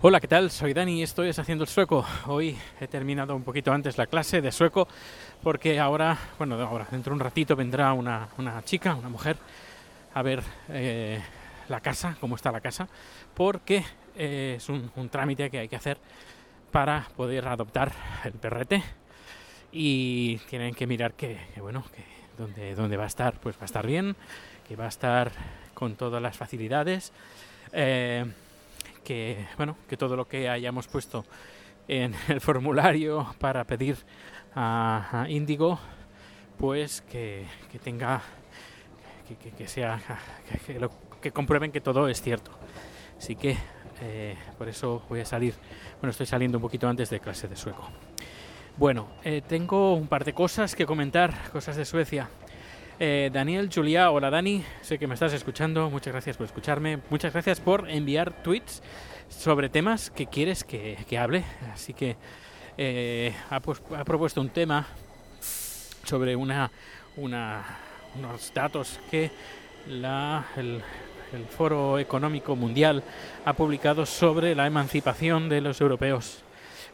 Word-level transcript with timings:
Hola, 0.00 0.18
¿qué 0.18 0.28
tal? 0.28 0.50
Soy 0.50 0.72
Dani 0.72 1.00
y 1.00 1.02
esto 1.02 1.24
es 1.24 1.38
Haciendo 1.38 1.64
el 1.64 1.68
Sueco. 1.68 2.06
Hoy 2.26 2.56
he 2.80 2.88
terminado 2.88 3.36
un 3.36 3.42
poquito 3.42 3.70
antes 3.70 3.98
la 3.98 4.06
clase 4.06 4.40
de 4.40 4.50
sueco 4.50 4.88
porque 5.42 5.78
ahora, 5.78 6.16
bueno, 6.38 6.54
ahora 6.54 6.86
dentro 6.90 7.10
de 7.10 7.16
un 7.16 7.20
ratito 7.20 7.54
vendrá 7.54 7.92
una, 7.92 8.28
una 8.38 8.64
chica, 8.64 8.94
una 8.94 9.10
mujer, 9.10 9.36
a 10.14 10.22
ver 10.22 10.42
eh, 10.70 11.20
la 11.68 11.80
casa, 11.80 12.16
cómo 12.18 12.34
está 12.36 12.50
la 12.50 12.62
casa, 12.62 12.88
porque 13.34 13.84
eh, 14.16 14.54
es 14.56 14.66
un 14.70 15.08
trámite 15.10 15.50
que 15.50 15.58
hay 15.58 15.68
que 15.68 15.76
hacer 15.76 15.98
para 16.72 17.08
poder 17.14 17.46
adoptar 17.46 17.92
el 18.24 18.32
perrete 18.32 18.82
y 19.72 20.38
tienen 20.50 20.74
que 20.74 20.86
mirar 20.86 21.14
que, 21.14 21.38
bueno, 21.60 21.84
que 21.94 22.04
donde, 22.74 22.96
va 22.96 23.04
a 23.04 23.08
estar, 23.08 23.40
pues 23.40 23.56
va 23.56 23.62
a 23.62 23.64
estar 23.64 23.86
bien, 23.86 24.16
que 24.66 24.76
va 24.76 24.84
a 24.84 24.88
estar 24.88 25.32
con 25.74 25.96
todas 25.96 26.22
las 26.22 26.36
facilidades. 26.36 27.12
eh, 27.72 28.24
que 29.08 29.46
bueno 29.56 29.76
que 29.88 29.96
todo 29.96 30.16
lo 30.16 30.28
que 30.28 30.50
hayamos 30.50 30.86
puesto 30.86 31.24
en 31.88 32.14
el 32.28 32.42
formulario 32.42 33.34
para 33.38 33.64
pedir 33.64 33.96
a, 34.54 35.22
a 35.22 35.30
Índigo 35.30 35.78
pues 36.58 37.00
que, 37.00 37.46
que 37.72 37.78
tenga 37.78 38.20
que, 39.56 39.66
sea 39.66 40.00
que 41.22 41.32
comprueben 41.32 41.72
que 41.72 41.80
todo 41.80 42.06
es 42.08 42.20
cierto 42.20 42.50
así 43.16 43.34
que 43.34 43.56
eh, 44.02 44.36
por 44.58 44.68
eso 44.68 45.02
voy 45.08 45.20
a 45.20 45.24
salir 45.24 45.54
bueno 46.00 46.10
estoy 46.10 46.26
saliendo 46.26 46.58
un 46.58 46.62
poquito 46.62 46.86
antes 46.86 47.08
de 47.08 47.18
clase 47.18 47.48
de 47.48 47.56
sueco 47.56 47.88
bueno 48.78 49.08
eh, 49.24 49.42
tengo 49.46 49.94
un 49.94 50.06
par 50.06 50.24
de 50.24 50.32
cosas 50.32 50.74
que 50.74 50.86
comentar 50.86 51.50
cosas 51.50 51.76
de 51.76 51.84
Suecia. 51.84 52.28
Eh, 53.00 53.30
Daniel, 53.32 53.70
Julia, 53.72 54.10
hola 54.10 54.28
Dani, 54.28 54.64
sé 54.80 54.98
que 54.98 55.06
me 55.06 55.14
estás 55.14 55.32
escuchando, 55.32 55.88
muchas 55.88 56.12
gracias 56.12 56.36
por 56.36 56.46
escucharme, 56.46 56.98
muchas 57.10 57.32
gracias 57.32 57.60
por 57.60 57.88
enviar 57.88 58.42
tweets 58.42 58.82
sobre 59.28 59.68
temas 59.68 60.10
que 60.10 60.26
quieres 60.26 60.64
que, 60.64 60.98
que 61.08 61.16
hable, 61.16 61.44
así 61.72 61.94
que 61.94 62.16
eh, 62.76 63.34
ha, 63.50 63.60
pues- 63.60 63.80
propuesto 64.04 64.40
un 64.40 64.48
tema 64.48 64.86
sobre 66.04 66.34
una, 66.34 66.70
unos 67.16 68.52
datos 68.52 68.98
que 69.10 69.30
el, 69.86 70.82
el 71.32 71.44
Foro 71.46 72.00
Económico 72.00 72.56
Mundial 72.56 73.04
ha 73.44 73.52
publicado 73.52 74.06
sobre 74.06 74.56
la 74.56 74.66
emancipación 74.66 75.48
de 75.48 75.60
los 75.60 75.80
europeos. 75.80 76.42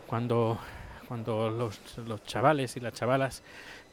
Cuando, 0.07 0.59
cuando 1.15 1.49
los, 1.49 1.79
los 2.09 2.25
chavales 2.25 2.77
y 2.77 2.81
las 2.81 2.93
chavalas 2.95 3.45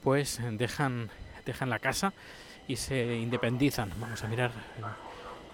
pues 0.02 0.41
dejan 0.53 1.11
dejan 1.45 1.69
la 1.69 1.77
casa 1.77 2.14
y 2.67 2.75
se 2.77 3.16
independizan. 3.16 3.91
Vamos 4.00 4.23
a 4.23 4.27
mirar. 4.27 4.50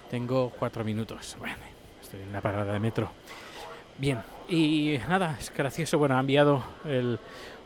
Tengo 0.10 0.50
cuatro 0.52 0.86
minutos. 0.86 1.36
Bueno, 1.40 1.58
estoy 2.02 2.22
en 2.22 2.32
la 2.32 2.40
parada 2.40 2.72
de 2.72 2.80
metro. 2.80 3.12
Bien, 3.98 4.20
y 4.48 4.98
nada, 5.10 5.36
es 5.38 5.52
gracioso. 5.54 5.98
Bueno, 5.98 6.16
ha 6.16 6.22
enviado 6.22 6.64
el- 6.86 7.20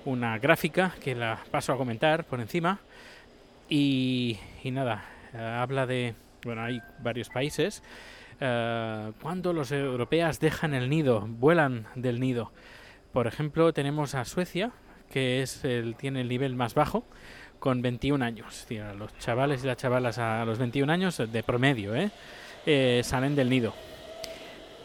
una 0.06 0.40
gráfica 0.40 0.94
que 1.00 1.14
la 1.14 1.38
paso 1.52 1.72
a 1.74 1.78
comentar 1.78 2.24
por 2.26 2.40
encima. 2.42 2.80
Y, 3.70 4.40
y 4.64 4.72
nada, 4.72 5.06
habla 5.62 5.86
de. 5.86 6.16
Bueno, 6.44 6.64
hay 6.64 6.82
varios 7.04 7.30
países. 7.30 7.84
eh, 8.40 9.12
cuando 9.22 9.54
los 9.54 9.72
europeas 9.72 10.40
dejan 10.40 10.74
el 10.74 10.90
nido, 10.90 11.22
vuelan 11.28 11.86
del 11.94 12.20
nido. 12.20 12.52
Por 13.14 13.28
ejemplo, 13.28 13.74
tenemos 13.74 14.16
a 14.16 14.24
Suecia, 14.24 14.72
que 15.12 15.42
es 15.42 15.66
el, 15.66 15.96
tiene 15.96 16.22
el 16.22 16.30
nivel 16.30 16.56
más 16.56 16.74
bajo, 16.74 17.04
con 17.60 17.82
21 17.82 18.24
años. 18.24 18.66
Los 18.98 19.18
chavales 19.20 19.64
y 19.64 19.68
las 19.68 19.78
chavalas 19.78 20.18
a 20.18 20.46
los 20.46 20.58
21 20.58 20.92
años, 20.92 21.18
de 21.18 21.44
promedio, 21.44 21.94
¿eh? 21.94 22.10
Eh, 22.66 23.02
salen 23.04 23.36
del 23.36 23.50
nido. 23.50 23.74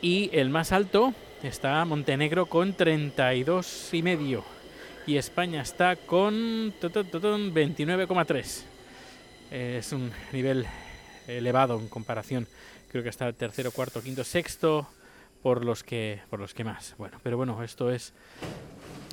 Y 0.03 0.29
el 0.33 0.51
más 0.51 0.73
alto 0.73 1.15
está 1.43 1.85
Montenegro 1.85 2.47
con 2.47 2.75
32 2.75 3.95
y 3.95 4.03
medio. 4.03 4.45
Y 5.07 5.19
España 5.19 5.63
está 5.63 5.95
con 5.95 6.75
tu, 6.81 6.91
tu, 6.91 7.05
tu, 7.05 7.21
tu, 7.21 7.29
29,3. 7.29 8.63
Eh, 9.53 9.77
es 9.79 9.93
un 9.93 10.11
nivel 10.33 10.67
elevado 11.29 11.79
en 11.79 11.87
comparación. 11.89 12.49
Creo 12.91 13.05
que 13.05 13.09
está 13.09 13.33
tercero, 13.33 13.71
cuarto, 13.71 14.03
quinto, 14.03 14.25
sexto 14.25 14.89
por 15.43 15.65
los 15.65 15.83
que 15.83 16.21
por 16.31 16.41
los 16.41 16.55
que 16.55 16.65
más. 16.65 16.95
Bueno, 16.99 17.19
pero 17.23 17.37
bueno, 17.37 17.63
esto 17.63 17.91
es 17.91 18.13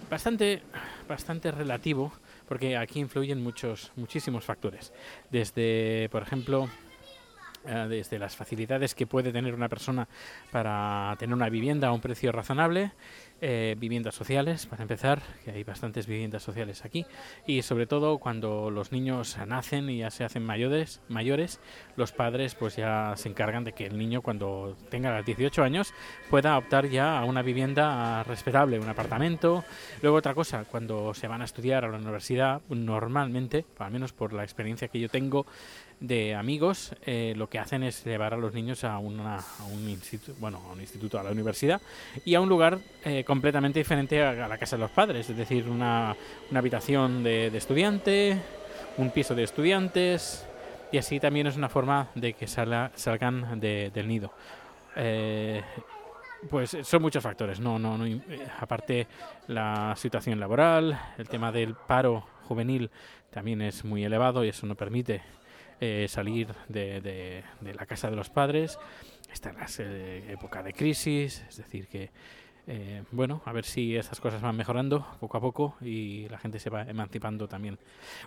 bastante 0.09 0.61
bastante 1.07 1.51
relativo 1.51 2.11
porque 2.47 2.77
aquí 2.77 2.99
influyen 2.99 3.41
muchos 3.41 3.91
muchísimos 3.95 4.43
factores. 4.43 4.93
Desde, 5.31 6.09
por 6.11 6.21
ejemplo, 6.21 6.69
eh, 7.65 7.85
desde 7.87 8.19
las 8.19 8.35
facilidades 8.35 8.93
que 8.93 9.07
puede 9.07 9.31
tener 9.31 9.55
una 9.55 9.69
persona 9.69 10.07
para 10.51 11.15
tener 11.17 11.33
una 11.33 11.47
vivienda 11.47 11.87
a 11.87 11.93
un 11.93 12.01
precio 12.01 12.31
razonable, 12.33 12.91
eh, 13.45 13.75
viviendas 13.77 14.15
sociales, 14.15 14.67
para 14.67 14.83
empezar, 14.83 15.21
que 15.43 15.51
hay 15.51 15.65
bastantes 15.65 16.07
viviendas 16.07 16.43
sociales 16.43 16.85
aquí, 16.85 17.05
y 17.45 17.61
sobre 17.61 17.87
todo 17.87 18.17
cuando 18.17 18.71
los 18.71 18.93
niños 18.93 19.37
nacen 19.45 19.89
y 19.89 19.97
ya 19.97 20.11
se 20.11 20.23
hacen 20.23 20.45
mayores, 20.45 21.01
mayores, 21.09 21.59
los 21.97 22.13
padres 22.13 22.55
pues 22.55 22.77
ya 22.77 23.15
se 23.17 23.27
encargan 23.27 23.65
de 23.65 23.73
que 23.73 23.85
el 23.85 23.97
niño 23.97 24.21
cuando 24.21 24.77
tenga 24.89 25.13
los 25.17 25.25
18 25.25 25.61
años 25.61 25.93
pueda 26.29 26.57
optar 26.57 26.87
ya 26.87 27.19
a 27.19 27.25
una 27.25 27.41
vivienda 27.41 28.23
respetable, 28.23 28.79
un 28.79 28.87
apartamento. 28.87 29.65
Luego 30.01 30.19
otra 30.19 30.33
cosa, 30.33 30.63
cuando 30.63 31.13
se 31.13 31.27
van 31.27 31.41
a 31.41 31.45
estudiar 31.45 31.83
a 31.83 31.89
la 31.89 31.97
universidad, 31.97 32.61
normalmente, 32.69 33.65
al 33.77 33.91
menos 33.91 34.13
por 34.13 34.31
la 34.31 34.43
experiencia 34.43 34.87
que 34.87 35.01
yo 35.01 35.09
tengo, 35.09 35.45
de 36.03 36.35
amigos 36.35 36.93
eh, 37.05 37.33
lo 37.37 37.49
que 37.49 37.59
hacen 37.59 37.81
es 37.81 38.03
llevar 38.03 38.33
a 38.33 38.37
los 38.37 38.53
niños 38.53 38.83
a, 38.83 38.97
una, 38.97 39.37
a 39.37 39.63
un 39.71 39.87
instituto, 39.89 40.37
bueno, 40.39 40.61
a 40.67 40.73
un 40.73 40.81
instituto, 40.81 41.17
a 41.17 41.23
la 41.23 41.31
universidad 41.31 41.81
y 42.25 42.35
a 42.35 42.41
un 42.41 42.49
lugar 42.49 42.79
eh, 43.05 43.23
completamente 43.33 43.79
diferente 43.79 44.21
a, 44.21 44.47
la 44.47 44.57
casa 44.59 44.75
de 44.75 44.81
los 44.83 44.91
padres, 44.91 45.27
es 45.27 45.35
decir, 45.35 45.67
una, 45.67 46.15
una 46.51 46.59
habitación 46.59 47.23
de, 47.23 47.47
estudiante, 47.57 48.37
un 48.97 49.09
piso 49.09 49.33
de 49.33 49.41
estudiantes 49.41 50.45
y 50.91 50.99
así 50.99 51.19
también 51.19 51.47
es 51.47 51.57
una 51.57 51.67
forma 51.67 52.09
de 52.13 52.33
que 52.33 52.45
salga, 52.45 52.91
salgan 52.93 53.59
de- 53.59 53.89
del 53.91 54.07
nido. 54.07 54.31
Eh, 54.95 55.63
pues 56.47 56.77
son 56.83 57.01
muchos 57.01 57.23
factores, 57.23 57.59
no, 57.59 57.79
no, 57.79 57.97
no, 57.97 58.05
eh, 58.05 58.21
aparte 58.59 59.07
la 59.47 59.95
situación 59.97 60.39
laboral, 60.39 60.95
el 61.17 61.27
tema 61.27 61.51
del 61.51 61.73
paro 61.73 62.23
juvenil 62.47 62.91
también 63.31 63.63
es 63.63 63.83
muy 63.83 64.03
elevado 64.03 64.45
y 64.45 64.49
eso 64.49 64.67
no 64.67 64.75
permite 64.75 65.23
eh, 65.81 66.05
salir 66.07 66.49
de, 66.67 67.01
de- 67.01 67.73
la 67.73 67.87
casa 67.87 68.11
de 68.11 68.15
los 68.15 68.29
padres. 68.29 68.77
Está 69.33 69.49
en 69.49 69.57
la 69.57 69.65
época 70.31 70.61
de 70.61 70.73
crisis, 70.73 71.43
es 71.49 71.57
decir 71.57 71.87
que 71.87 72.11
eh, 72.67 73.03
bueno, 73.11 73.41
a 73.45 73.51
ver 73.51 73.65
si 73.65 73.95
estas 73.95 74.21
cosas 74.21 74.41
van 74.41 74.55
mejorando 74.55 75.05
poco 75.19 75.37
a 75.37 75.41
poco 75.41 75.75
y 75.81 76.27
la 76.29 76.37
gente 76.37 76.59
se 76.59 76.69
va 76.69 76.83
emancipando 76.83 77.47
también. 77.47 77.77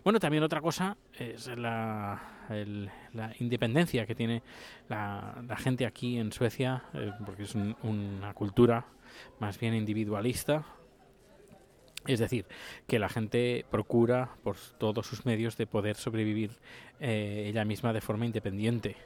Bueno, 0.05 0.21
también 0.21 0.43
otra 0.43 0.61
cosa 0.61 0.97
es 1.19 1.47
la, 1.57 2.21
independencia 3.39 4.07
que 4.07 4.15
tiene 4.15 4.43
la, 4.89 5.43
la 5.47 5.57
gente 5.57 5.87
aquí 5.87 6.19
en 6.19 6.33
Suecia, 6.33 6.85
eh, 6.95 7.13
porque 7.25 7.45
es 7.45 7.55
un- 7.55 7.77
una 7.83 8.35
cultura 8.35 8.87
más 9.39 9.59
bien 9.59 9.75
individualista. 9.75 10.65
Es 12.07 12.21
decir, 12.21 12.47
que 12.87 12.99
la 13.01 13.09
gente 13.09 13.65
procura 13.71 14.37
por 14.45 14.57
todos 14.79 15.07
sus 15.07 15.27
medios 15.27 15.57
de 15.57 15.67
poder 15.67 15.97
sobrevivir 15.97 16.53
eh, 17.01 17.47
ella 17.49 17.65
misma 17.65 17.93
de 17.93 18.01
forma 18.01 18.27
independiente. 18.27 18.97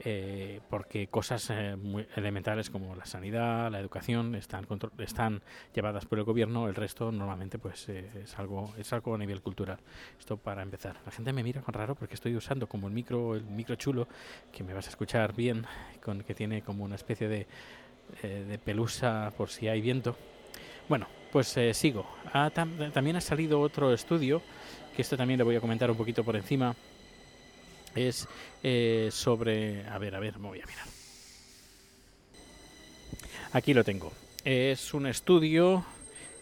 Eh, 0.00 0.60
porque 0.68 1.06
cosas 1.06 1.48
eh, 1.50 1.76
muy 1.76 2.06
elementales 2.16 2.68
como 2.68 2.94
la 2.96 3.06
sanidad, 3.06 3.70
la 3.70 3.78
educación 3.78 4.34
están 4.34 4.66
están 4.98 5.40
llevadas 5.74 6.04
por 6.04 6.18
el 6.18 6.24
gobierno, 6.24 6.68
el 6.68 6.74
resto 6.74 7.12
normalmente 7.12 7.58
pues 7.58 7.88
eh, 7.88 8.08
es 8.24 8.38
algo 8.38 8.74
es 8.76 8.92
algo 8.92 9.14
a 9.14 9.18
nivel 9.18 9.40
cultural. 9.40 9.78
Esto 10.18 10.36
para 10.36 10.62
empezar. 10.62 10.96
La 11.06 11.12
gente 11.12 11.32
me 11.32 11.42
mira 11.42 11.60
con 11.62 11.74
raro 11.74 11.94
porque 11.94 12.14
estoy 12.14 12.34
usando 12.34 12.66
como 12.66 12.88
el 12.88 12.92
micro 12.92 13.36
el 13.36 13.44
micro 13.44 13.76
chulo 13.76 14.08
que 14.52 14.64
me 14.64 14.74
vas 14.74 14.86
a 14.86 14.90
escuchar 14.90 15.34
bien, 15.34 15.64
con 16.02 16.22
que 16.22 16.34
tiene 16.34 16.62
como 16.62 16.84
una 16.84 16.96
especie 16.96 17.28
de 17.28 17.46
eh, 18.22 18.58
pelusa 18.64 19.32
por 19.36 19.48
si 19.48 19.68
hay 19.68 19.80
viento. 19.80 20.16
Bueno, 20.88 21.06
pues 21.32 21.56
eh, 21.56 21.72
sigo. 21.72 22.06
Ah, 22.32 22.50
tam- 22.54 22.92
también 22.92 23.16
ha 23.16 23.20
salido 23.20 23.60
otro 23.60 23.92
estudio, 23.94 24.42
que 24.94 25.02
esto 25.02 25.16
también 25.16 25.38
le 25.38 25.44
voy 25.44 25.56
a 25.56 25.60
comentar 25.60 25.90
un 25.90 25.96
poquito 25.96 26.22
por 26.24 26.36
encima. 26.36 26.74
Es 27.94 28.28
eh, 28.62 29.08
sobre... 29.12 29.86
A 29.88 29.98
ver, 29.98 30.14
a 30.14 30.20
ver, 30.20 30.38
me 30.38 30.48
voy 30.48 30.60
a 30.60 30.66
mirar. 30.66 30.86
Aquí 33.52 33.72
lo 33.74 33.84
tengo. 33.84 34.12
Es 34.44 34.94
un 34.94 35.06
estudio 35.06 35.84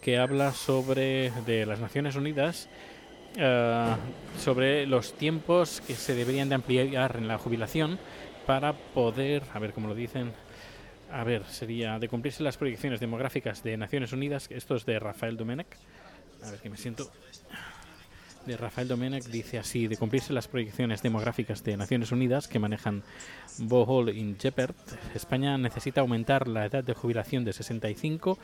que 0.01 0.19
habla 0.19 0.53
sobre 0.53 1.31
de 1.47 1.67
las 1.67 1.79
Naciones 1.79 2.17
Unidas 2.17 2.69
eh, 3.37 3.97
sobre 4.39 4.87
los 4.87 5.15
tiempos 5.15 5.81
que 5.87 5.95
se 5.95 6.15
deberían 6.15 6.51
de 6.51 6.55
ampliar 6.57 7.17
en 7.17 7.29
la 7.29 7.39
jubilación 7.39 7.99
para 8.47 8.75
poder, 8.75 9.43
a 9.55 9.59
ver 9.59 9.73
cómo 9.73 9.89
lo 9.89 9.95
dicen, 9.95 10.33
a 11.11 11.25
ver, 11.25 11.45
sería 11.47 11.99
de 11.99 12.09
cumplirse 12.09 12.43
las 12.43 12.59
proyecciones 12.59 13.01
demográficas 13.01 13.63
de 13.63 13.77
Naciones 13.77 14.13
Unidas, 14.13 14.49
esto 14.51 14.75
es 14.75 14.85
de 14.85 14.99
Rafael 14.99 15.37
Domenech, 15.37 15.69
a 16.43 16.51
ver 16.51 16.61
que 16.61 16.69
me 16.69 16.77
siento, 16.77 17.11
de 18.47 18.57
Rafael 18.57 18.89
Domenech 18.89 19.25
dice 19.25 19.59
así, 19.59 19.87
de 19.87 19.97
cumplirse 19.97 20.33
las 20.33 20.49
proyecciones 20.49 21.03
demográficas 21.03 21.63
de 21.63 21.77
Naciones 21.77 22.13
Unidas 22.13 22.49
que 22.49 22.59
manejan 22.59 23.03
Bohol 23.59 24.11
y 24.11 24.37
Jeppert, 24.39 24.77
España 25.15 25.57
necesita 25.59 26.01
aumentar 26.01 26.49
la 26.49 26.67
edad 26.67 26.83
de 26.85 26.95
jubilación 26.95 27.45
de 27.45 27.53
65 27.53 28.39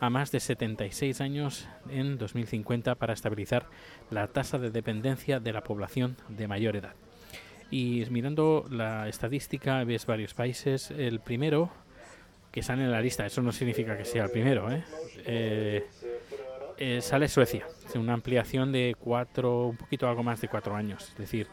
a 0.00 0.10
más 0.10 0.30
de 0.32 0.40
76 0.40 1.20
años 1.20 1.66
en 1.88 2.18
2050 2.18 2.94
para 2.96 3.12
estabilizar 3.12 3.66
la 4.10 4.26
tasa 4.28 4.58
de 4.58 4.70
dependencia 4.70 5.40
de 5.40 5.52
la 5.52 5.62
población 5.62 6.16
de 6.28 6.48
mayor 6.48 6.76
edad. 6.76 6.94
Y 7.70 8.04
mirando 8.10 8.66
la 8.70 9.08
estadística 9.08 9.82
ves 9.84 10.06
varios 10.06 10.34
países. 10.34 10.90
El 10.90 11.20
primero 11.20 11.70
que 12.52 12.62
sale 12.62 12.84
en 12.84 12.92
la 12.92 13.00
lista, 13.00 13.26
eso 13.26 13.42
no 13.42 13.50
significa 13.50 13.96
que 13.96 14.04
sea 14.04 14.24
el 14.24 14.30
primero, 14.30 14.70
¿eh? 14.70 14.84
Eh, 15.26 15.86
eh, 16.76 17.00
sale 17.00 17.28
Suecia, 17.28 17.66
una 17.98 18.14
ampliación 18.14 18.72
de 18.72 18.96
cuatro, 18.98 19.66
un 19.66 19.76
poquito 19.76 20.08
algo 20.08 20.22
más 20.22 20.40
de 20.40 20.48
cuatro 20.48 20.74
años. 20.74 21.10
Es 21.10 21.16
decir, 21.16 21.48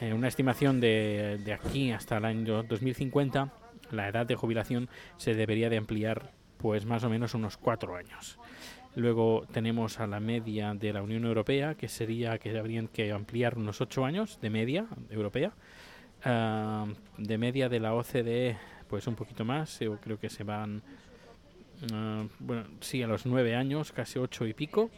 una 0.00 0.28
estimación 0.28 0.80
de, 0.80 1.40
de 1.44 1.52
aquí 1.52 1.90
hasta 1.92 2.18
el 2.18 2.24
año 2.24 2.62
2050, 2.62 3.52
la 3.90 4.08
edad 4.08 4.26
de 4.26 4.34
jubilación 4.34 4.88
se 5.16 5.34
debería 5.34 5.70
de 5.70 5.78
ampliar 5.78 6.32
pues 6.58 6.84
más 6.84 7.04
o 7.04 7.10
menos 7.10 7.34
unos 7.34 7.56
cuatro 7.56 7.96
años. 7.96 8.38
Luego 8.96 9.46
tenemos 9.52 10.00
a 10.00 10.06
la 10.06 10.20
media 10.20 10.72
de 10.72 10.90
la 10.90 11.02
Unión 11.02 11.26
Europea, 11.26 11.74
que 11.74 11.86
sería 11.86 12.38
que 12.38 12.58
habrían 12.58 12.88
que 12.88 13.12
ampliar 13.12 13.58
unos 13.58 13.82
ocho 13.82 14.06
años 14.06 14.40
de 14.40 14.48
media 14.48 14.86
europea. 15.10 15.52
Ah, 16.24 16.86
de 17.18 17.36
media 17.36 17.68
de 17.68 17.78
la 17.78 17.94
OCDE, 17.94 18.56
pues 18.88 19.06
un 19.06 19.14
poquito 19.14 19.44
más, 19.44 19.78
yo 19.80 20.00
creo 20.00 20.18
que 20.18 20.30
se 20.30 20.44
van, 20.44 20.82
ah, 21.92 22.24
bueno, 22.38 22.64
sí, 22.80 23.02
a 23.02 23.06
los 23.06 23.26
nueve 23.26 23.54
años, 23.54 23.92
casi 23.92 24.18
ocho 24.18 24.46
y 24.46 24.54
pico. 24.54 24.90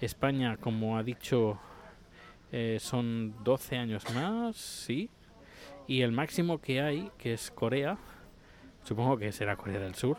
España, 0.00 0.56
como 0.56 0.96
ha 0.96 1.02
dicho, 1.02 1.58
eh, 2.52 2.78
son 2.80 3.34
12 3.42 3.76
años 3.76 4.04
más, 4.14 4.56
sí. 4.56 5.10
Y 5.86 6.02
el 6.02 6.12
máximo 6.12 6.60
que 6.60 6.80
hay, 6.80 7.10
que 7.18 7.32
es 7.32 7.50
Corea, 7.50 7.98
supongo 8.84 9.16
que 9.16 9.32
será 9.32 9.56
Corea 9.56 9.80
del 9.80 9.94
Sur, 9.94 10.18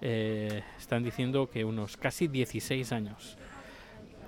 eh, 0.00 0.62
están 0.78 1.02
diciendo 1.02 1.48
que 1.48 1.64
unos 1.64 1.96
casi 1.96 2.28
16 2.28 2.92
años. 2.92 3.38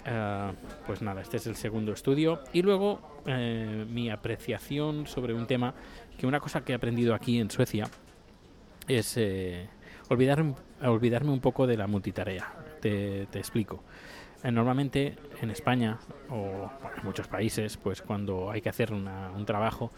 Ah, 0.07 0.53
pues 0.87 1.01
nada, 1.01 1.23
este 1.23 1.39
es 1.39 1.47
el 1.47 1.57
segundo 1.57 1.93
estudio. 1.93 2.41
Y 2.53 2.63
luego 2.63 3.23
eh, 3.27 3.87
mi 3.89 4.11
apreciación 4.11 5.07
sobre 5.07 5.35
un 5.35 5.47
tema 5.47 5.75
que 6.19 6.27
una 6.27 6.41
cosa 6.41 6.65
que 6.65 6.73
he 6.73 6.75
aprendido 6.75 7.15
aquí 7.15 7.41
en 7.41 7.51
Suecia 7.51 7.89
es 8.87 9.17
eh, 9.17 9.67
olvidar, 10.11 10.45
olvidarme 10.83 11.33
un 11.33 11.41
poco 11.41 11.67
de 11.67 11.77
la 11.77 11.87
multitarea. 11.87 12.53
Te, 12.81 13.23
explico. 13.33 13.83
Normalmente 14.53 15.17
en 15.41 15.51
España 15.51 15.99
o 16.31 16.71
en 16.97 17.05
muchos 17.05 17.29
países, 17.29 17.77
pues 17.77 18.03
cuando 18.03 18.51
hay 18.51 18.61
que 18.61 18.69
hacer 18.69 18.93
un 18.93 19.45
trabajo, 19.47 19.91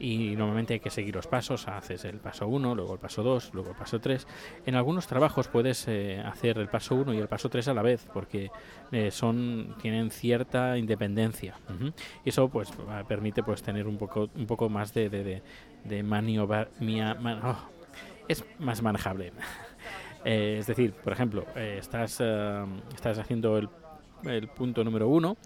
y 0.00 0.36
normalmente 0.36 0.74
hay 0.74 0.80
que 0.80 0.90
seguir 0.90 1.14
los 1.14 1.26
pasos, 1.26 1.66
haces 1.68 2.04
el 2.04 2.18
paso 2.18 2.46
1, 2.46 2.74
luego 2.74 2.94
el 2.94 3.00
paso 3.00 3.22
2, 3.22 3.50
luego 3.52 3.70
el 3.70 3.76
paso 3.76 4.00
3. 4.00 4.26
En 4.66 4.74
algunos 4.74 5.06
trabajos 5.06 5.48
puedes 5.48 5.86
eh, 5.88 6.22
hacer 6.24 6.58
el 6.58 6.68
paso 6.68 6.94
1 6.94 7.14
y 7.14 7.18
el 7.18 7.28
paso 7.28 7.48
3 7.48 7.68
a 7.68 7.74
la 7.74 7.82
vez 7.82 8.06
porque 8.12 8.50
eh, 8.92 9.10
son 9.10 9.74
tienen 9.80 10.10
cierta 10.10 10.78
independencia. 10.78 11.56
Y 12.24 12.28
eso 12.28 12.48
pues 12.48 12.70
permite 13.08 13.42
pues 13.42 13.62
tener 13.62 13.86
un 13.86 13.98
poco 13.98 14.30
un 14.34 14.46
poco 14.46 14.68
más 14.68 14.94
de, 14.94 15.08
de, 15.08 15.42
de, 15.84 16.02
maniobra, 16.02 16.68
oh, 17.44 17.56
es 18.28 18.44
más 18.58 18.82
manejable. 18.82 19.32
Eh, 20.24 20.56
es 20.58 20.66
decir, 20.66 20.92
por 20.92 21.12
ejemplo, 21.12 21.46
estás, 21.54 22.20
estás 22.92 23.18
haciendo 23.18 23.56
el, 23.56 23.68
el 24.24 24.48
punto 24.48 24.84
número 24.84 25.08
1 25.08 25.36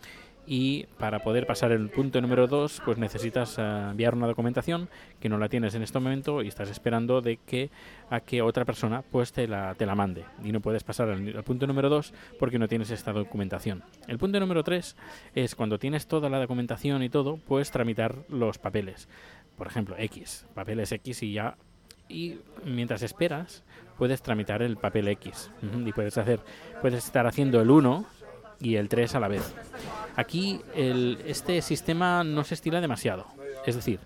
y 0.47 0.87
para 0.99 1.21
poder 1.21 1.47
pasar 1.47 1.71
el 1.71 1.89
punto 1.89 2.21
número 2.21 2.49
2 2.49 2.83
pues 2.85 2.99
necesitas 2.99 3.59
eh, 3.59 3.63
enviar 3.63 4.15
una 4.15 4.27
documentación 4.27 4.89
que 5.21 5.29
no 5.29 5.39
la 5.39 5.49
tienes 5.49 5.75
en 5.75 5.83
este 5.83 5.99
momento 6.01 6.43
y 6.43 6.49
estás 6.49 6.69
esperando 6.69 7.21
de 7.21 7.37
que 7.37 7.71
a 8.11 8.21
que 8.21 8.43
otra 8.43 8.65
persona 8.65 9.03
pues 9.03 9.33
te 9.33 9.47
la, 9.47 9.75
te 9.75 9.87
la 9.87 9.95
mande 9.95 10.25
y 10.43 10.51
no 10.51 10.61
puedes 10.61 10.83
pasar 10.83 11.11
al, 11.11 11.45
punto 11.45 11.67
número 11.67 11.89
2 11.89 12.13
porque 12.39 12.59
no 12.59 12.67
tienes 12.67 12.91
esta 12.91 13.13
documentación. 13.13 13.85
El 14.09 14.19
punto 14.19 14.41
número 14.41 14.65
3 14.65 14.97
es 15.35 15.55
cuando 15.55 15.79
tienes 15.79 16.07
toda 16.07 16.29
la 16.29 16.41
documentación 16.41 17.03
y 17.03 17.09
todo, 17.09 17.37
puedes 17.37 17.71
tramitar 17.71 18.17
los 18.29 18.59
papeles. 18.59 19.09
Por 19.57 19.69
ejemplo, 19.69 19.95
X, 19.97 20.47
papeles 20.55 20.91
X 20.91 21.23
y 21.23 21.35
ya 21.35 21.57
y 22.09 22.39
mientras 22.65 23.03
esperas 23.03 23.63
puedes 23.97 24.23
tramitar 24.23 24.61
el 24.61 24.77
papel 24.77 25.07
X 25.09 25.51
y 25.87 25.93
puedes 25.93 26.19
hacer 26.19 26.41
puedes 26.81 27.05
estar 27.05 27.27
haciendo 27.27 27.61
el 27.61 27.71
1 27.71 28.05
y 28.63 28.77
el 28.77 28.89
3 28.89 29.15
a 29.15 29.21
la 29.21 29.29
vez. 29.29 29.55
Aquí 30.17 30.61
el, 30.75 31.19
este 31.27 31.61
sistema 31.63 32.25
no 32.25 32.45
se 32.45 32.55
estila 32.55 32.81
demasiado. 32.81 33.27
Es 33.67 33.75
decir, 33.75 34.01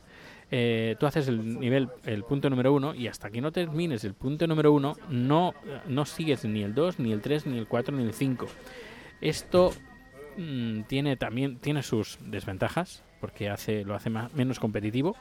eh, 0.51 0.97
tú 1.01 1.07
haces 1.07 1.29
el 1.29 1.59
nivel, 1.59 1.89
el 2.05 2.23
punto 2.23 2.49
número 2.49 2.73
1 2.73 2.95
y 2.95 3.09
hasta 3.09 3.31
que 3.31 3.41
no 3.41 3.51
termines 3.51 4.05
el 4.05 4.15
punto 4.15 4.47
número 4.47 4.73
1 4.73 4.97
no, 5.11 5.55
no 5.89 6.05
sigues 6.05 6.45
ni 6.45 6.63
el 6.63 6.75
2, 6.75 7.01
ni 7.01 7.13
el 7.13 7.21
3, 7.21 7.47
ni 7.47 7.59
el 7.59 7.67
4, 7.67 7.97
ni 7.97 8.05
el 8.05 8.13
5. 8.13 8.47
Esto 9.21 9.73
mm, 10.37 10.83
tiene 10.83 11.17
también 11.17 11.59
tiene 11.59 11.83
sus 11.83 12.19
desventajas 12.21 13.03
porque 13.21 13.49
hace 13.49 13.85
lo 13.85 13.95
hace 13.95 14.11
más, 14.11 14.33
menos 14.35 14.61
competitivo 14.61 15.17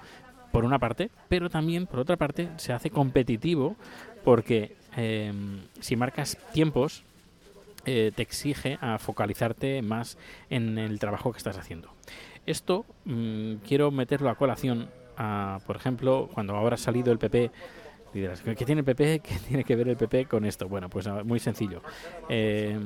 por 0.52 0.64
una 0.64 0.80
parte, 0.80 1.10
pero 1.28 1.50
también 1.50 1.88
por 1.88 2.00
otra 2.00 2.18
parte 2.18 2.50
se 2.58 2.72
hace 2.72 2.90
competitivo 2.90 3.76
porque 4.24 4.76
em, 4.96 5.62
si 5.80 5.96
marcas 5.96 6.38
tiempos 6.54 7.04
eh, 7.86 8.12
te 8.16 8.22
exige 8.22 8.78
a 8.82 8.98
focalizarte 8.98 9.82
más 9.82 10.18
en 10.50 10.78
el 10.78 11.00
trabajo 11.00 11.32
que 11.32 11.38
estás 11.38 11.58
haciendo. 11.58 11.90
Esto 12.46 12.86
mm, 13.06 13.56
quiero 13.68 13.92
meterlo 13.92 14.30
a 14.30 14.36
colación, 14.36 14.90
a, 15.18 15.60
por 15.66 15.76
ejemplo, 15.76 16.30
cuando 16.34 16.56
ahora 16.56 16.76
ha 16.76 16.78
salido 16.78 17.12
el 17.12 17.18
PP 17.18 17.52
dirás, 18.20 18.42
¿qué 18.42 18.66
tiene 18.66 18.80
el 18.80 18.86
PP? 18.86 19.20
¿Qué 19.24 19.36
tiene 19.48 19.64
que 19.64 19.76
ver 19.76 19.90
el 19.90 19.98
PP 19.98 20.26
con 20.26 20.46
esto? 20.46 20.68
Bueno, 20.68 20.90
pues 20.90 21.08
ah, 21.08 21.24
muy 21.24 21.40
sencillo. 21.40 21.82
Eh, 22.30 22.78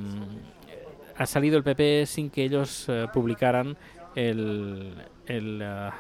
ha 1.17 1.25
salido 1.25 1.57
el 1.57 1.63
PP 1.63 2.05
sin 2.05 2.29
que 2.29 2.43
ellos 2.43 2.85
eh, 2.87 3.07
publicaran 3.13 3.77
el, 4.15 4.95
el 5.27 5.61
ah, 5.61 5.93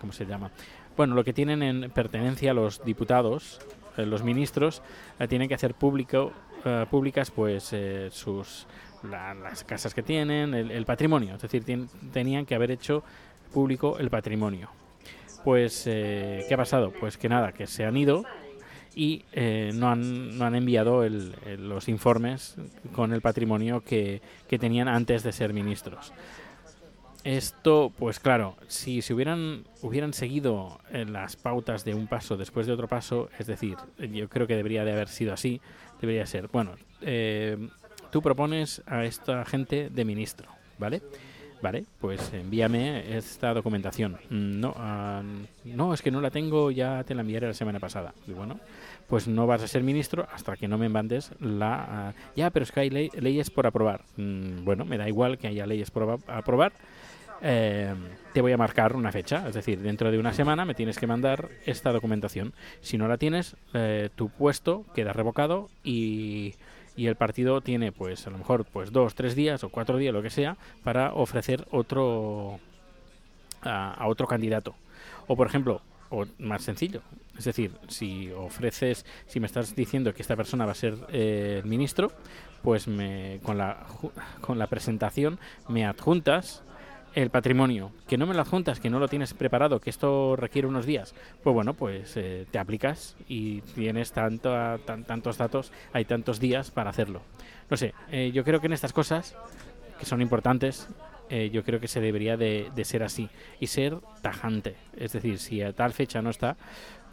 ¿cómo 0.00 0.12
se 0.12 0.26
llama? 0.26 0.50
Bueno, 0.96 1.14
lo 1.14 1.24
que 1.24 1.32
tienen 1.32 1.62
en 1.62 1.90
pertenencia 1.90 2.54
los 2.54 2.84
diputados, 2.84 3.60
los 3.96 4.22
ministros, 4.22 4.82
tienen 5.28 5.48
que 5.48 5.54
hacer 5.54 5.74
público 5.74 6.32
eh, 6.64 6.86
públicas 6.90 7.30
pues 7.30 7.72
eh, 7.72 8.08
sus 8.10 8.66
las 9.02 9.64
casas 9.64 9.92
que 9.92 10.02
tienen, 10.02 10.54
el, 10.54 10.86
patrimonio, 10.86 11.34
es 11.34 11.42
decir, 11.42 11.62
tenían 12.10 12.46
que 12.46 12.54
haber 12.54 12.70
hecho 12.70 13.04
público 13.52 13.98
el 13.98 14.08
patrimonio. 14.08 14.70
Pues, 15.44 15.84
eh, 15.86 16.46
¿qué 16.48 16.54
ha 16.54 16.56
pasado? 16.56 16.90
Pues 16.98 17.18
que 17.18 17.28
nada, 17.28 17.52
que 17.52 17.66
se 17.66 17.84
han 17.84 17.98
ido 17.98 18.24
y 18.94 19.24
no, 19.74 19.90
han, 19.90 20.38
no 20.38 20.46
han 20.46 20.54
enviado 20.54 21.06
los 21.06 21.90
informes 21.90 22.56
con 22.94 23.12
el 23.12 23.20
patrimonio 23.20 23.82
que, 23.82 24.22
que 24.48 24.58
tenían 24.58 24.88
antes 24.88 25.22
de 25.22 25.32
ser 25.32 25.52
ministros. 25.52 26.14
Esto, 27.24 27.90
pues 27.98 28.20
claro, 28.20 28.54
si 28.68 29.00
se 29.00 29.14
hubieran, 29.14 29.64
hubieran 29.80 30.12
seguido 30.12 30.78
las 30.92 31.36
pautas 31.36 31.82
de 31.82 31.94
un 31.94 32.06
paso 32.06 32.36
después 32.36 32.66
de 32.66 32.74
otro 32.74 32.86
paso, 32.86 33.30
es 33.38 33.46
decir, 33.46 33.76
yo 33.98 34.28
creo 34.28 34.46
que 34.46 34.54
debería 34.54 34.84
de 34.84 34.92
haber 34.92 35.08
sido 35.08 35.32
así, 35.32 35.62
debería 36.02 36.26
ser, 36.26 36.48
bueno, 36.48 36.72
eh, 37.00 37.56
tú 38.10 38.20
propones 38.20 38.82
a 38.84 39.04
esta 39.04 39.44
gente 39.46 39.88
de 39.88 40.04
ministro, 40.04 40.48
¿vale? 40.78 41.00
Vale, 41.64 41.86
pues 41.98 42.30
envíame 42.34 43.16
esta 43.16 43.54
documentación. 43.54 44.18
Mm, 44.28 44.60
no, 44.60 44.74
ah, 44.76 45.22
no, 45.64 45.94
es 45.94 46.02
que 46.02 46.10
no 46.10 46.20
la 46.20 46.30
tengo, 46.30 46.70
ya 46.70 47.02
te 47.04 47.14
la 47.14 47.22
enviaré 47.22 47.46
la 47.46 47.54
semana 47.54 47.80
pasada. 47.80 48.12
Y 48.26 48.32
bueno, 48.32 48.60
pues 49.08 49.28
no 49.28 49.46
vas 49.46 49.62
a 49.62 49.66
ser 49.66 49.82
ministro 49.82 50.28
hasta 50.30 50.56
que 50.56 50.68
no 50.68 50.76
me 50.76 50.90
mandes 50.90 51.30
la... 51.40 51.86
Ah, 51.88 52.12
ya, 52.36 52.50
pero 52.50 52.64
es 52.64 52.70
que 52.70 52.80
hay 52.80 52.90
leyes 52.90 53.48
por 53.48 53.66
aprobar. 53.66 54.02
Mm, 54.18 54.62
bueno, 54.62 54.84
me 54.84 54.98
da 54.98 55.08
igual 55.08 55.38
que 55.38 55.46
haya 55.46 55.64
leyes 55.64 55.90
por 55.90 56.20
aprobar. 56.26 56.74
Eh, 57.40 57.94
te 58.34 58.42
voy 58.42 58.52
a 58.52 58.58
marcar 58.58 58.94
una 58.94 59.10
fecha, 59.10 59.48
es 59.48 59.54
decir, 59.54 59.80
dentro 59.80 60.10
de 60.10 60.18
una 60.18 60.34
semana 60.34 60.66
me 60.66 60.74
tienes 60.74 60.98
que 60.98 61.06
mandar 61.06 61.48
esta 61.64 61.92
documentación. 61.92 62.52
Si 62.82 62.98
no 62.98 63.08
la 63.08 63.16
tienes, 63.16 63.56
eh, 63.72 64.10
tu 64.14 64.28
puesto 64.28 64.84
queda 64.94 65.14
revocado 65.14 65.70
y, 65.82 66.56
y, 66.96 67.06
el 67.06 67.16
partido 67.16 67.60
tiene, 67.60 67.92
pues, 67.92 68.26
a 68.26 68.30
lo 68.30 68.38
mejor, 68.38 68.64
pues 68.64 68.92
dos, 68.92 69.14
tres 69.14 69.34
días 69.34 69.64
o 69.64 69.68
cuatro 69.68 69.98
días, 69.98 70.12
lo 70.12 70.22
que 70.22 70.30
sea, 70.30 70.56
para 70.82 71.12
ofrecer 71.14 71.66
otro 71.70 72.58
a, 73.62 74.06
otro 74.06 74.26
candidato. 74.26 74.74
O, 75.26 75.36
por 75.36 75.46
ejemplo, 75.46 75.80
o 76.10 76.26
más 76.38 76.62
sencillo, 76.62 77.00
es 77.36 77.44
decir, 77.44 77.72
si 77.88 78.30
ofreces, 78.30 79.04
si 79.26 79.40
me 79.40 79.46
estás 79.46 79.74
diciendo 79.74 80.14
que 80.14 80.22
esta 80.22 80.36
persona 80.36 80.66
va 80.66 80.72
a 80.72 80.76
ser 80.76 80.96
eh, 81.08 81.62
ministro, 81.64 82.12
pues 82.62 82.86
me, 82.86 83.40
con, 83.42 83.58
la, 83.58 83.84
con 84.40 84.58
la 84.58 84.66
presentación 84.66 85.38
me 85.68 85.84
adjuntas 85.84 86.62
el 87.14 87.30
patrimonio, 87.30 87.92
que 88.08 88.18
no 88.18 88.26
me 88.26 88.34
lo 88.34 88.40
adjuntas, 88.40 88.80
que 88.80 88.90
no 88.90 88.98
lo 88.98 89.08
tienes 89.08 89.34
preparado, 89.34 89.80
que 89.80 89.90
esto 89.90 90.36
requiere 90.36 90.66
unos 90.66 90.86
días, 90.86 91.14
pues 91.42 91.54
bueno, 91.54 91.74
pues 91.74 92.16
eh, 92.16 92.46
te 92.50 92.58
aplicas 92.58 93.16
y 93.28 93.60
tienes 93.60 94.12
tanto, 94.12 94.52
tantos 95.06 95.38
datos, 95.38 95.72
hay 95.92 96.04
tantos 96.04 96.40
días 96.40 96.70
para 96.70 96.90
hacerlo. 96.90 97.22
No 97.70 97.76
sé, 97.76 97.94
eh, 98.10 98.30
yo 98.32 98.44
creo 98.44 98.60
que 98.60 98.66
en 98.66 98.72
estas 98.72 98.92
cosas, 98.92 99.36
que 99.98 100.06
son 100.06 100.20
importantes, 100.20 100.88
eh, 101.30 101.50
yo 101.50 101.64
creo 101.64 101.80
que 101.80 101.88
se 101.88 102.00
debería 102.00 102.36
de, 102.36 102.70
de 102.74 102.84
ser 102.84 103.02
así 103.02 103.30
y 103.60 103.68
ser 103.68 103.96
tajante. 104.20 104.76
Es 104.96 105.12
decir, 105.12 105.38
si 105.38 105.62
a 105.62 105.72
tal 105.72 105.92
fecha 105.92 106.20
no 106.20 106.30
está, 106.30 106.56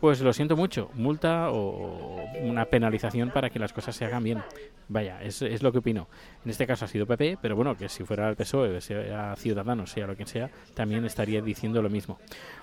pues 0.01 0.20
lo 0.20 0.34
siento 0.34 0.58
mucho, 0.58 0.89
multa 0.96 1.51
o 1.51 2.25
una 2.41 2.65
penalización 2.65 3.29
para 3.29 3.51
que 3.51 3.60
las 3.60 3.72
cosas 3.72 3.96
se 3.96 4.03
hagan 4.03 4.24
bien. 4.24 4.41
Vaya, 4.89 5.22
es, 5.22 5.43
es 5.43 5.62
lo 5.62 5.72
que 5.72 5.77
opino. 5.77 6.08
En 6.43 6.50
este 6.50 6.65
caso 6.65 6.86
ha 6.86 6.88
sido 6.88 7.05
PP, 7.05 7.38
pero 7.39 7.55
bueno, 7.55 7.77
que 7.77 7.88
si 7.88 8.03
fuera 8.03 8.27
el 8.27 8.36
PSOE, 8.36 8.81
sea 8.81 9.36
Ciudadanos, 9.38 9.91
sea 9.91 10.08
lo 10.08 10.17
que 10.17 10.25
sea, 10.25 10.50
también 10.74 11.05
estaría 11.05 11.41
diciendo 11.41 11.84
lo 11.84 11.89
mismo. 11.89 12.20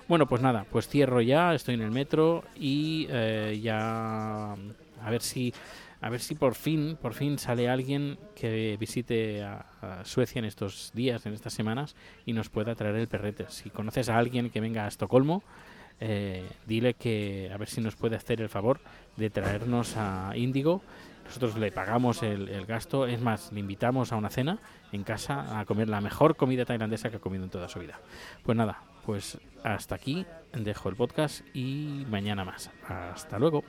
Bueno, 0.09 0.27
pues 0.27 0.41
nada, 0.41 0.65
pues 0.69 0.89
cierro 0.89 1.21
ya, 1.21 1.55
estoy 1.55 1.75
en 1.75 1.81
el 1.81 1.91
metro 1.91 2.43
y 2.55 3.07
eh, 3.09 3.57
ya 3.63 4.51
a 4.51 5.09
ver 5.09 5.21
si 5.21 5.53
a 6.01 6.09
ver 6.09 6.19
si 6.19 6.35
por 6.35 6.55
fin, 6.55 6.97
por 7.01 7.13
fin 7.13 7.37
sale 7.37 7.69
alguien 7.69 8.17
que 8.35 8.77
visite 8.79 9.43
a, 9.43 9.65
a, 9.81 10.05
Suecia 10.05 10.39
en 10.39 10.45
estos 10.45 10.91
días, 10.93 11.25
en 11.25 11.33
estas 11.33 11.53
semanas, 11.53 11.95
y 12.25 12.33
nos 12.33 12.49
pueda 12.49 12.75
traer 12.75 12.95
el 12.95 13.07
perrete. 13.07 13.45
Si 13.49 13.69
conoces 13.69 14.07
a 14.07 14.17
alguien 14.17 14.49
que 14.49 14.61
venga 14.61 14.85
a 14.85 14.87
Estocolmo, 14.87 15.43
eh, 15.99 16.47
dile 16.65 16.93
que 16.93 17.49
a 17.53 17.57
ver 17.57 17.67
si 17.67 17.81
nos 17.81 17.95
puede 17.95 18.15
hacer 18.15 18.41
el 18.41 18.49
favor 18.49 18.79
de 19.17 19.29
traernos 19.29 19.95
a 19.97 20.31
Índigo. 20.35 20.81
Nosotros 21.25 21.57
le 21.57 21.71
pagamos 21.71 22.23
el, 22.23 22.49
el, 22.49 22.65
gasto, 22.65 23.05
es 23.05 23.21
más, 23.21 23.51
le 23.51 23.59
invitamos 23.59 24.11
a 24.11 24.15
una 24.15 24.29
cena 24.29 24.59
en 24.91 25.03
casa 25.03 25.59
a 25.59 25.65
comer 25.65 25.87
la 25.87 26.01
mejor 26.01 26.35
comida 26.35 26.65
tailandesa 26.65 27.09
que 27.11 27.17
ha 27.17 27.19
comido 27.19 27.43
en 27.43 27.51
toda 27.51 27.67
su 27.67 27.79
vida. 27.79 27.99
Pues 28.43 28.57
nada, 28.57 28.81
pues 29.05 29.37
hasta 29.63 29.95
aquí 29.95 30.25
dejo 30.53 30.89
el 30.89 30.95
podcast 30.95 31.41
y 31.53 32.05
mañana 32.09 32.45
más. 32.45 32.71
Hasta 32.87 33.37
luego. 33.37 33.63